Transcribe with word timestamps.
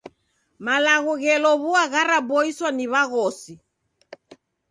Malagho 0.65 1.13
ghelow'ua 1.21 1.83
gharaboiswa 1.93 2.69
ni 2.77 2.85
w'aghosi. 2.91 3.53